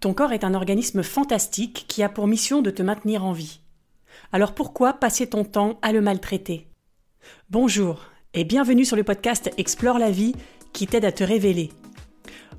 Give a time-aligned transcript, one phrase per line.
[0.00, 3.60] Ton corps est un organisme fantastique qui a pour mission de te maintenir en vie.
[4.30, 6.68] Alors pourquoi passer ton temps à le maltraiter?
[7.50, 10.36] Bonjour et bienvenue sur le podcast Explore la vie
[10.72, 11.72] qui t'aide à te révéler.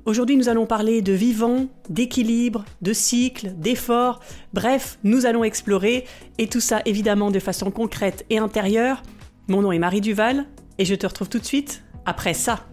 [0.04, 4.20] Aujourd'hui nous allons parler de vivant, d'équilibre, de cycle, d'effort,
[4.52, 6.04] bref, nous allons explorer
[6.36, 9.02] et tout ça évidemment de façon concrète et intérieure.
[9.48, 10.44] Mon nom est Marie Duval
[10.76, 12.66] et je te retrouve tout de suite après ça.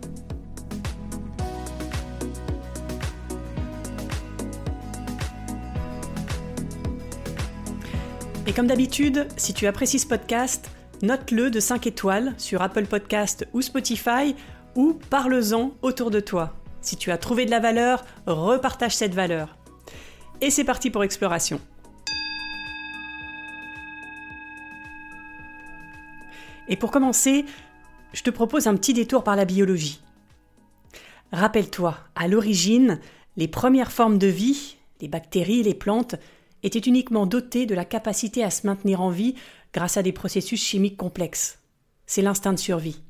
[8.47, 13.45] Et comme d'habitude, si tu apprécies ce podcast, note-le de 5 étoiles sur Apple Podcast
[13.51, 14.35] ou Spotify
[14.73, 16.55] ou parle-en autour de toi.
[16.79, 19.57] Si tu as trouvé de la valeur, repartage cette valeur.
[20.39, 21.59] Et c'est parti pour exploration.
[26.69, 27.43] Et pour commencer,
[28.13, 30.01] je te propose un petit détour par la biologie.
[31.33, 33.01] Rappelle-toi, à l'origine,
[33.35, 36.15] les premières formes de vie, les bactéries, les plantes,
[36.63, 39.35] était uniquement doté de la capacité à se maintenir en vie
[39.73, 41.59] grâce à des processus chimiques complexes.
[42.05, 43.01] C'est l'instinct de survie.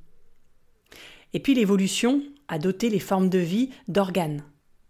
[1.33, 4.43] Et puis l'évolution a doté les formes de vie d'organes,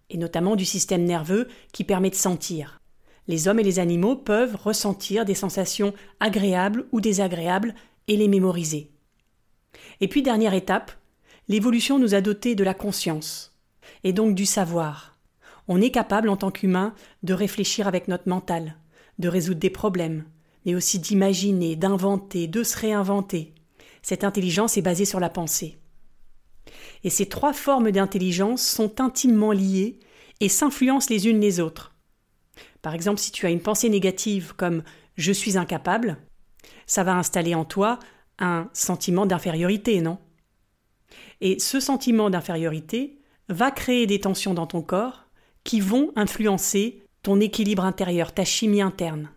[0.09, 2.79] et notamment du système nerveux qui permet de sentir.
[3.27, 7.75] Les hommes et les animaux peuvent ressentir des sensations agréables ou désagréables
[8.07, 8.91] et les mémoriser.
[9.99, 10.91] Et puis dernière étape,
[11.47, 13.57] l'évolution nous a doté de la conscience,
[14.03, 15.16] et donc du savoir,
[15.67, 18.77] on est capable en tant qu'humain de réfléchir avec notre mental,
[19.19, 20.25] de résoudre des problèmes,
[20.65, 23.53] mais aussi d'imaginer, d'inventer, de se réinventer.
[24.01, 25.77] Cette intelligence est basée sur la pensée.
[27.03, 29.99] Et ces trois formes d'intelligence sont intimement liées
[30.39, 31.95] et s'influencent les unes les autres.
[32.81, 34.83] Par exemple, si tu as une pensée négative comme
[35.15, 36.17] je suis incapable,
[36.85, 37.99] ça va installer en toi
[38.39, 40.19] un sentiment d'infériorité, non?
[41.41, 45.26] Et ce sentiment d'infériorité va créer des tensions dans ton corps
[45.67, 49.29] qui vont influencer ton équilibre intérieur, ta chimie interne.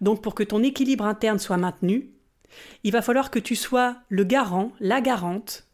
[0.00, 2.10] Donc pour que ton équilibre interne soit maintenu,
[2.82, 5.68] il va falloir que tu sois le garant, la garante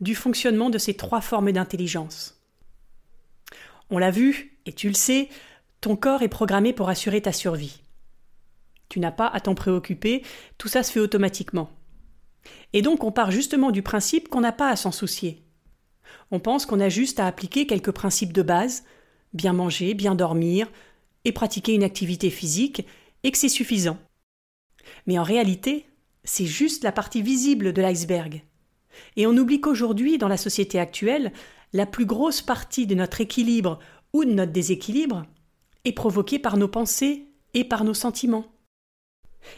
[0.00, 2.42] du fonctionnement de ces trois formes d'intelligence.
[3.90, 5.28] On l'a vu, et tu le sais,
[5.82, 7.82] ton corps est programmé pour assurer ta survie.
[8.88, 10.22] Tu n'as pas à t'en préoccuper,
[10.56, 11.70] tout ça se fait automatiquement.
[12.72, 15.44] Et donc on part justement du principe qu'on n'a pas à s'en soucier.
[16.30, 18.84] On pense qu'on a juste à appliquer quelques principes de base,
[19.32, 20.70] bien manger, bien dormir,
[21.24, 22.86] et pratiquer une activité physique,
[23.22, 23.98] et que c'est suffisant.
[25.06, 25.86] Mais en réalité,
[26.24, 28.42] c'est juste la partie visible de l'iceberg.
[29.16, 31.32] Et on oublie qu'aujourd'hui, dans la société actuelle,
[31.72, 33.78] la plus grosse partie de notre équilibre
[34.12, 35.24] ou de notre déséquilibre
[35.84, 38.46] est provoquée par nos pensées et par nos sentiments.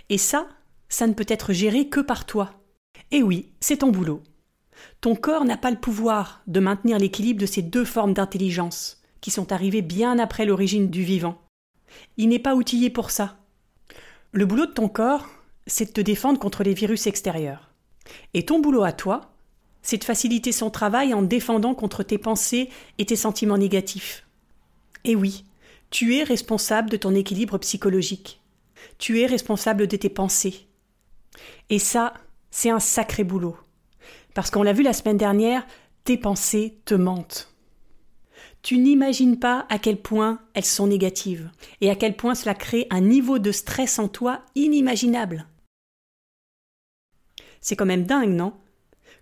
[0.09, 0.49] Et ça,
[0.89, 2.51] ça ne peut être géré que par toi.
[3.11, 4.23] Et oui, c'est ton boulot.
[5.01, 9.31] Ton corps n'a pas le pouvoir de maintenir l'équilibre de ces deux formes d'intelligence, qui
[9.31, 11.41] sont arrivées bien après l'origine du vivant.
[12.17, 13.37] Il n'est pas outillé pour ça.
[14.33, 15.29] Le boulot de ton corps,
[15.67, 17.71] c'est de te défendre contre les virus extérieurs.
[18.35, 19.33] Et ton boulot à toi,
[19.83, 24.27] c'est de faciliter son travail en défendant contre tes pensées et tes sentiments négatifs.
[25.05, 25.45] Et oui,
[25.91, 28.41] tu es responsable de ton équilibre psychologique.
[28.99, 30.67] Tu es responsable de tes pensées.
[31.71, 32.15] Et ça,
[32.51, 33.57] c'est un sacré boulot.
[34.35, 35.67] Parce qu'on l'a vu la semaine dernière,
[36.05, 37.53] tes pensées te mentent.
[38.63, 41.51] Tu n'imagines pas à quel point elles sont négatives
[41.81, 45.47] et à quel point cela crée un niveau de stress en toi inimaginable.
[47.61, 48.55] C'est quand même dingue, non?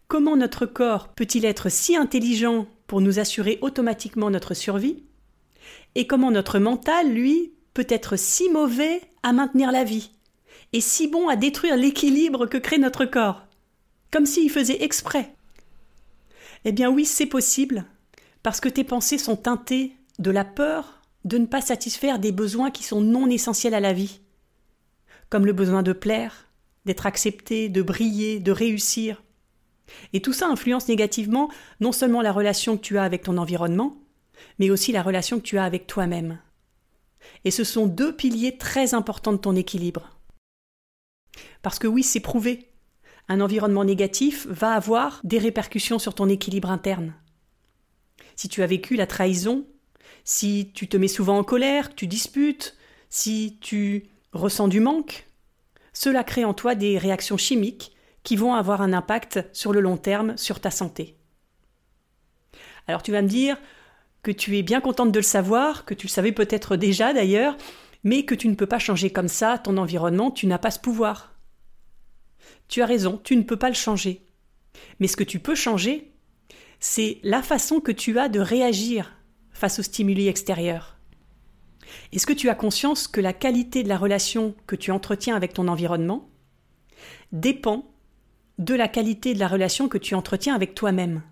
[0.09, 5.04] Comment notre corps peut-il être si intelligent pour nous assurer automatiquement notre survie?
[5.94, 10.10] Et comment notre mental, lui, peut être si mauvais à maintenir la vie
[10.72, 13.47] et si bon à détruire l'équilibre que crée notre corps?
[14.10, 15.34] Comme s'il faisait exprès.
[16.65, 17.84] Eh bien oui, c'est possible,
[18.43, 22.71] parce que tes pensées sont teintées de la peur de ne pas satisfaire des besoins
[22.71, 24.21] qui sont non essentiels à la vie,
[25.28, 26.48] comme le besoin de plaire,
[26.87, 29.22] d'être accepté, de briller, de réussir.
[30.12, 31.50] Et tout ça influence négativement
[31.81, 33.98] non seulement la relation que tu as avec ton environnement,
[34.59, 36.38] mais aussi la relation que tu as avec toi-même.
[37.45, 40.16] Et ce sont deux piliers très importants de ton équilibre.
[41.62, 42.70] Parce que oui, c'est prouvé,
[43.30, 47.15] un environnement négatif va avoir des répercussions sur ton équilibre interne.
[48.34, 49.65] Si tu as vécu la trahison,
[50.24, 52.77] si tu te mets souvent en colère, que tu disputes,
[53.09, 55.28] si tu ressens du manque,
[55.92, 57.92] cela crée en toi des réactions chimiques
[58.24, 61.16] qui vont avoir un impact sur le long terme sur ta santé.
[62.88, 63.56] Alors tu vas me dire
[64.24, 67.56] que tu es bien contente de le savoir, que tu le savais peut-être déjà d'ailleurs,
[68.03, 70.80] mais que tu ne peux pas changer comme ça ton environnement, tu n'as pas ce
[70.80, 71.30] pouvoir.
[72.71, 74.25] Tu as raison, tu ne peux pas le changer.
[75.01, 76.13] Mais ce que tu peux changer,
[76.78, 79.17] c'est la façon que tu as de réagir
[79.51, 80.97] face aux stimuli extérieurs
[82.13, 85.53] Est-ce que tu as conscience que la qualité de la relation que tu entretiens avec
[85.53, 86.31] ton environnement
[87.33, 87.93] dépend
[88.59, 91.22] de la qualité de la relation que tu entretiens avec toi-même?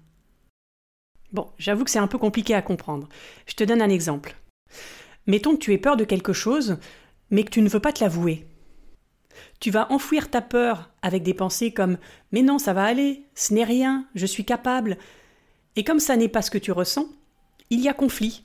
[1.32, 3.08] Bon, j'avoue que c'est un peu compliqué à comprendre.
[3.46, 4.34] Je te donne un exemple.
[5.28, 6.78] Mettons que tu aies peur de quelque chose,
[7.30, 8.44] mais que tu ne veux pas te l'avouer.
[9.60, 11.98] Tu vas enfouir ta peur avec des pensées comme
[12.32, 14.98] Mais non, ça va aller, ce n'est rien, je suis capable.
[15.76, 17.08] Et comme ça n'est pas ce que tu ressens,
[17.70, 18.44] il y a conflit.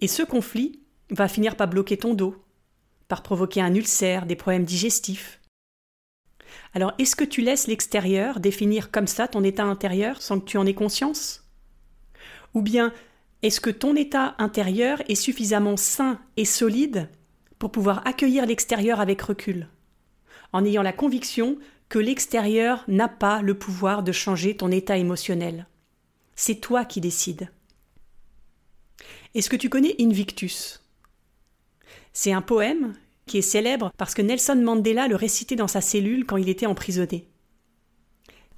[0.00, 2.36] Et ce conflit va finir par bloquer ton dos,
[3.08, 5.40] par provoquer un ulcère, des problèmes digestifs.
[6.72, 10.58] Alors, est-ce que tu laisses l'extérieur définir comme ça ton état intérieur sans que tu
[10.58, 11.44] en aies conscience?
[12.54, 12.92] Ou bien,
[13.42, 17.10] est-ce que ton état intérieur est suffisamment sain et solide
[17.58, 19.68] pour pouvoir accueillir l'extérieur avec recul?
[20.54, 21.58] En ayant la conviction
[21.88, 25.66] que l'extérieur n'a pas le pouvoir de changer ton état émotionnel.
[26.36, 27.50] C'est toi qui décides.
[29.34, 30.80] Est-ce que tu connais Invictus?
[32.12, 32.94] C'est un poème
[33.26, 36.66] qui est célèbre parce que Nelson Mandela le récitait dans sa cellule quand il était
[36.66, 37.26] emprisonné.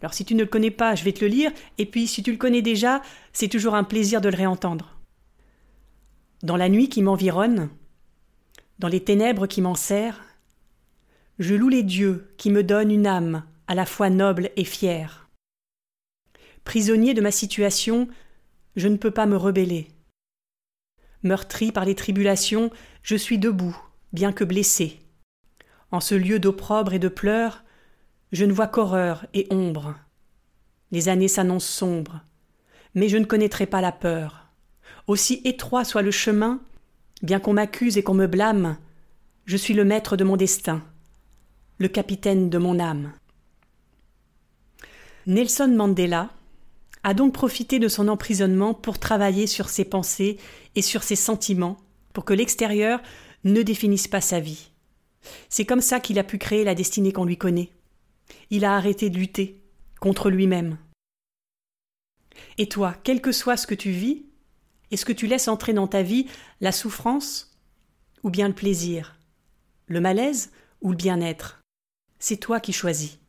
[0.03, 2.23] Alors si tu ne le connais pas, je vais te le lire, et puis si
[2.23, 3.01] tu le connais déjà,
[3.33, 4.99] c'est toujours un plaisir de le réentendre.
[6.43, 7.71] Dans la nuit qui m'environne,
[8.79, 10.21] dans les ténèbres qui m'en serrent,
[11.39, 15.29] je loue les dieux qui me donnent une âme à la fois noble et fière.
[16.65, 18.09] Prisonnier de ma situation,
[18.75, 19.89] je ne peux pas me rebeller.
[21.23, 22.71] Meurtri par les tribulations,
[23.03, 23.77] je suis debout,
[24.13, 25.01] bien que blessé.
[25.91, 27.65] En ce lieu d'opprobre et de pleurs,
[28.33, 29.95] je ne vois qu'horreur et ombre.
[30.91, 32.23] Les années s'annoncent sombres,
[32.95, 34.49] mais je ne connaîtrai pas la peur.
[35.07, 36.61] Aussi étroit soit le chemin,
[37.23, 38.79] bien qu'on m'accuse et qu'on me blâme,
[39.45, 40.83] je suis le maître de mon destin
[41.79, 43.13] le capitaine de mon âme.
[45.27, 46.31] Nelson Mandela
[47.03, 50.39] a donc profité de son emprisonnement pour travailler sur ses pensées
[50.75, 51.77] et sur ses sentiments,
[52.13, 53.01] pour que l'extérieur
[53.45, 54.71] ne définisse pas sa vie.
[55.49, 57.71] C'est comme ça qu'il a pu créer la destinée qu'on lui connaît.
[58.51, 59.61] Il a arrêté de lutter
[60.01, 60.79] contre lui-même.
[62.59, 64.25] Et toi, quel que soit ce que tu vis,
[64.91, 66.27] est-ce que tu laisses entrer dans ta vie
[66.61, 67.57] la souffrance
[68.23, 69.19] ou bien le plaisir,
[69.89, 71.56] le malaise ou le bien-être?
[72.27, 73.21] C'est toi qui choisis.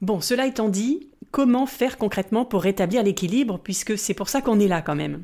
[0.00, 4.58] Bon, cela étant dit, comment faire concrètement pour rétablir l'équilibre, puisque c'est pour ça qu'on
[4.58, 5.22] est là quand même?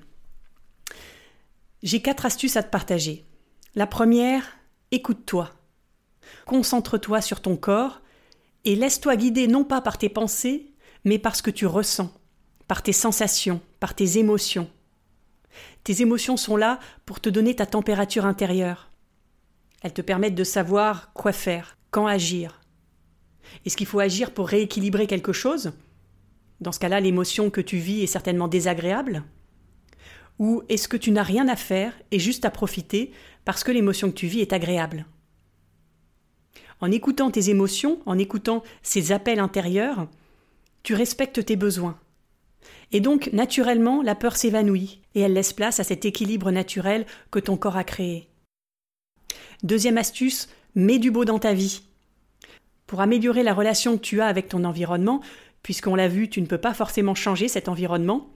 [1.82, 3.24] J'ai quatre astuces à te partager.
[3.74, 4.58] La première,
[4.92, 5.50] écoute-toi.
[6.46, 8.00] Concentre-toi sur ton corps
[8.64, 10.70] et laisse-toi guider non pas par tes pensées,
[11.04, 12.14] mais par ce que tu ressens,
[12.68, 14.70] par tes sensations, par tes émotions.
[15.82, 18.91] Tes émotions sont là pour te donner ta température intérieure.
[19.82, 22.60] Elles te permettent de savoir quoi faire, quand agir.
[23.66, 25.72] Est-ce qu'il faut agir pour rééquilibrer quelque chose?
[26.60, 29.24] Dans ce cas-là, l'émotion que tu vis est certainement désagréable
[30.38, 33.12] Ou est-ce que tu n'as rien à faire et juste à profiter
[33.44, 35.06] parce que l'émotion que tu vis est agréable?
[36.80, 40.08] En écoutant tes émotions, en écoutant ces appels intérieurs,
[40.82, 41.98] tu respectes tes besoins.
[42.92, 47.38] Et donc, naturellement, la peur s'évanouit et elle laisse place à cet équilibre naturel que
[47.38, 48.31] ton corps a créé.
[49.62, 51.82] Deuxième astuce, mets du beau dans ta vie.
[52.88, 55.20] Pour améliorer la relation que tu as avec ton environnement,
[55.62, 58.28] puisqu'on l'a vu, tu ne peux pas forcément changer cet environnement,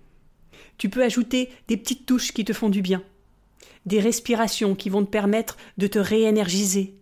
[0.78, 3.02] tu peux ajouter des petites touches qui te font du bien,
[3.86, 6.94] des respirations qui vont te permettre de te réénergiser.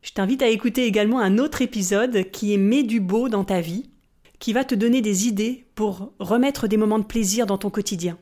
[0.00, 3.60] Je t'invite à écouter également un autre épisode qui est Mets du beau dans ta
[3.60, 3.90] vie,
[4.38, 8.16] qui va te donner des idées pour remettre des moments de plaisir dans ton quotidien.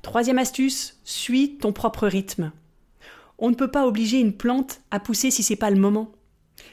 [0.00, 2.52] Troisième astuce, suis ton propre rythme.
[3.38, 6.12] On ne peut pas obliger une plante à pousser si c'est pas le moment.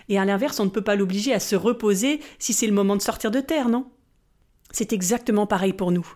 [0.09, 2.95] Et à l'inverse, on ne peut pas l'obliger à se reposer si c'est le moment
[2.95, 3.89] de sortir de terre, non?
[4.71, 6.07] C'est exactement pareil pour nous.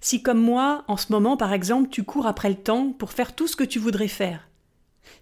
[0.00, 3.34] Si comme moi, en ce moment par exemple, tu cours après le temps pour faire
[3.34, 4.48] tout ce que tu voudrais faire,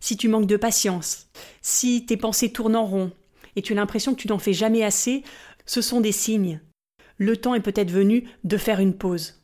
[0.00, 1.28] si tu manques de patience,
[1.62, 3.12] si tes pensées tournent en rond,
[3.56, 5.24] et tu as l'impression que tu n'en fais jamais assez,
[5.66, 6.60] ce sont des signes.
[7.16, 9.39] Le temps est peut-être venu de faire une pause.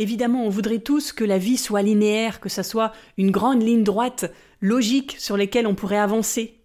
[0.00, 3.84] Évidemment, on voudrait tous que la vie soit linéaire, que ça soit une grande ligne
[3.84, 6.58] droite, logique, sur laquelle on pourrait avancer.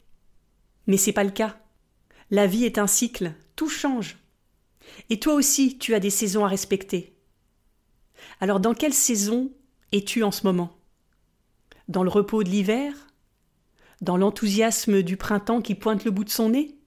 [0.88, 1.58] Mais c'est pas le cas.
[2.32, 4.20] La vie est un cycle, tout change.
[5.10, 7.14] Et toi aussi, tu as des saisons à respecter.
[8.40, 9.52] Alors, dans quelle saison
[9.92, 10.72] es-tu en ce moment?
[11.90, 12.94] Dans le repos de l'hiver?
[14.00, 16.78] Dans l'enthousiasme du printemps qui pointe le bout de son nez?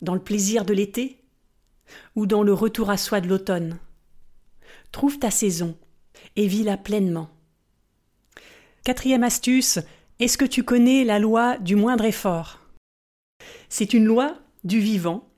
[0.00, 1.20] Dans le plaisir de l'été?
[2.16, 3.78] Ou dans le retour à soi de l'automne?
[4.94, 5.76] Trouve ta saison
[6.36, 7.28] et vis-la pleinement.
[8.84, 9.80] Quatrième astuce,
[10.20, 12.60] est-ce que tu connais la loi du moindre effort?
[13.68, 15.28] C'est une loi du vivant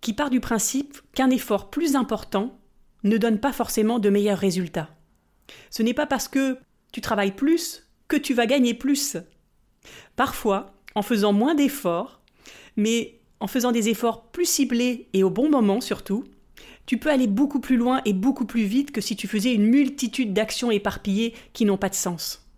[0.00, 2.60] qui part du principe qu'un effort plus important
[3.02, 4.90] ne donne pas forcément de meilleurs résultats.
[5.70, 6.56] Ce n'est pas parce que
[6.92, 9.16] tu travailles plus que tu vas gagner plus.
[10.14, 12.20] Parfois, en faisant moins d'efforts,
[12.76, 16.22] mais en faisant des efforts plus ciblés et au bon moment surtout,
[16.86, 19.66] tu peux aller beaucoup plus loin et beaucoup plus vite que si tu faisais une
[19.66, 22.48] multitude d'actions éparpillées qui n'ont pas de sens.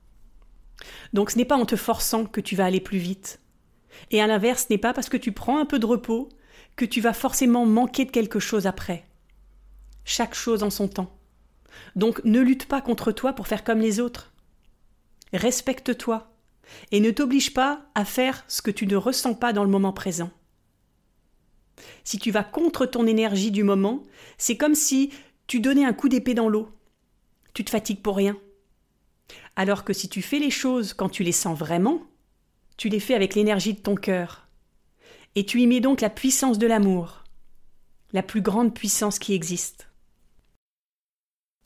[1.13, 3.41] Donc ce n'est pas en te forçant que tu vas aller plus vite.
[4.11, 6.29] Et à l'inverse, ce n'est pas parce que tu prends un peu de repos
[6.77, 9.05] que tu vas forcément manquer de quelque chose après.
[10.05, 11.19] Chaque chose en son temps.
[11.97, 14.33] Donc ne lutte pas contre toi pour faire comme les autres.
[15.33, 16.31] Respecte-toi
[16.93, 19.93] et ne t'oblige pas à faire ce que tu ne ressens pas dans le moment
[19.93, 20.31] présent.
[22.05, 24.03] Si tu vas contre ton énergie du moment,
[24.37, 25.13] c'est comme si
[25.47, 26.69] tu donnais un coup d'épée dans l'eau.
[27.55, 28.37] Tu te fatigues pour rien.
[29.57, 32.03] Alors que si tu fais les choses quand tu les sens vraiment,
[32.77, 34.47] tu les fais avec l'énergie de ton cœur.
[35.35, 37.25] Et tu y mets donc la puissance de l'amour,
[38.13, 39.89] la plus grande puissance qui existe.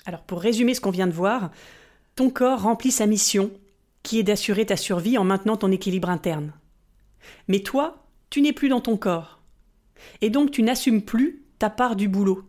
[0.05, 1.51] Alors pour résumer ce qu'on vient de voir,
[2.17, 3.53] ton corps remplit sa mission,
[4.03, 6.53] qui est d'assurer ta survie en maintenant ton équilibre interne.
[7.47, 9.42] Mais toi, tu n'es plus dans ton corps.
[10.21, 12.45] Et donc tu n'assumes plus ta part du boulot,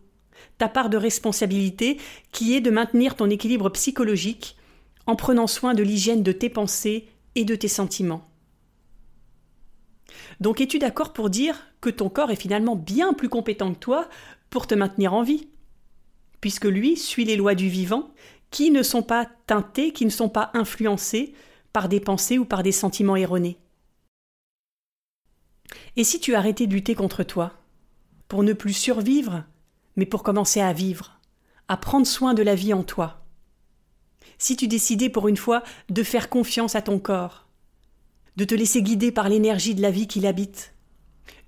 [0.58, 1.98] ta part de responsabilité
[2.32, 4.56] qui est de maintenir ton équilibre psychologique
[5.06, 8.28] en prenant soin de l'hygiène de tes pensées et de tes sentiments.
[10.40, 14.08] Donc es-tu d'accord pour dire que ton corps est finalement bien plus compétent que toi
[14.50, 15.48] pour te maintenir en vie?
[16.40, 18.10] Puisque lui suit les lois du vivant
[18.50, 21.34] qui ne sont pas teintées, qui ne sont pas influencées
[21.72, 23.58] par des pensées ou par des sentiments erronés.
[25.96, 27.52] Et si tu arrêtais de lutter contre toi
[28.28, 29.44] Pour ne plus survivre,
[29.96, 31.20] mais pour commencer à vivre,
[31.68, 33.24] à prendre soin de la vie en toi.
[34.38, 37.46] Si tu décidais pour une fois de faire confiance à ton corps,
[38.36, 40.74] de te laisser guider par l'énergie de la vie qui l'habite,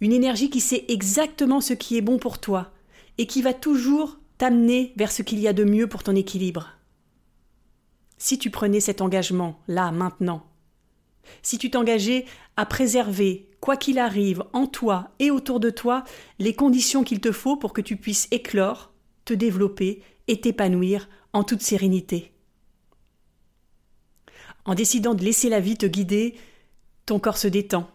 [0.01, 2.73] une énergie qui sait exactement ce qui est bon pour toi
[3.19, 6.71] et qui va toujours t'amener vers ce qu'il y a de mieux pour ton équilibre.
[8.19, 10.47] Si tu prenais cet engagement, là, maintenant,
[11.43, 12.25] si tu t'engageais
[12.57, 16.05] à préserver, quoi qu'il arrive, en toi et autour de toi,
[16.39, 18.93] les conditions qu'il te faut pour que tu puisses éclore,
[19.25, 22.33] te développer et t'épanouir en toute sérénité.
[24.65, 26.35] En décidant de laisser la vie te guider,
[27.07, 27.89] ton corps se détend.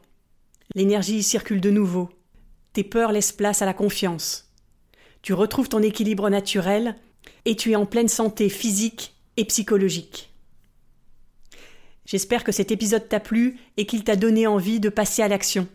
[0.73, 2.09] L'énergie circule de nouveau.
[2.73, 4.49] Tes peurs laissent place à la confiance.
[5.21, 6.95] Tu retrouves ton équilibre naturel
[7.45, 10.30] et tu es en pleine santé physique et psychologique.
[12.05, 15.67] J'espère que cet épisode t'a plu et qu'il t'a donné envie de passer à l'action.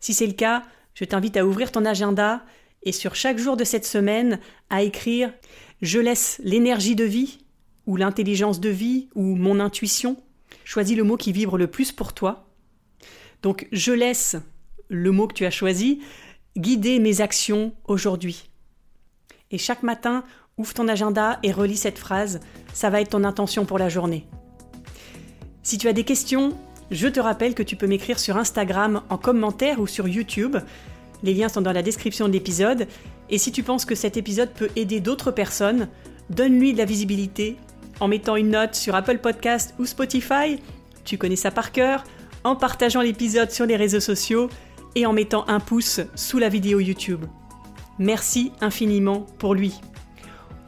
[0.00, 0.64] Si c'est le cas,
[0.94, 2.44] je t'invite à ouvrir ton agenda
[2.82, 4.40] et sur chaque jour de cette semaine
[4.70, 5.32] à écrire
[5.82, 7.38] Je laisse l'énergie de vie
[7.86, 10.16] ou l'intelligence de vie ou mon intuition.
[10.64, 12.48] Choisis le mot qui vibre le plus pour toi.
[13.42, 14.36] Donc je laisse
[14.88, 16.00] le mot que tu as choisi
[16.56, 18.50] guider mes actions aujourd'hui.
[19.50, 20.24] Et chaque matin,
[20.56, 22.40] ouvre ton agenda et relis cette phrase,
[22.72, 24.26] ça va être ton intention pour la journée.
[25.62, 26.56] Si tu as des questions,
[26.90, 30.56] je te rappelle que tu peux m'écrire sur Instagram en commentaire ou sur YouTube.
[31.22, 32.86] Les liens sont dans la description de l'épisode.
[33.28, 35.88] Et si tu penses que cet épisode peut aider d'autres personnes,
[36.30, 37.56] donne-lui de la visibilité
[38.00, 40.58] en mettant une note sur Apple Podcast ou Spotify.
[41.04, 42.04] Tu connais ça par cœur.
[42.42, 44.48] En partageant l'épisode sur les réseaux sociaux
[44.94, 47.26] et en mettant un pouce sous la vidéo YouTube.
[47.98, 49.78] Merci infiniment pour lui.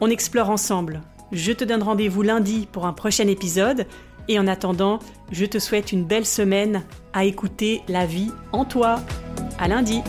[0.00, 1.00] On explore ensemble.
[1.32, 3.86] Je te donne rendez-vous lundi pour un prochain épisode.
[4.28, 4.98] Et en attendant,
[5.30, 9.00] je te souhaite une belle semaine à écouter la vie en toi.
[9.58, 10.02] À lundi!